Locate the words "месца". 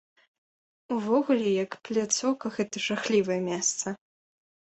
3.51-3.87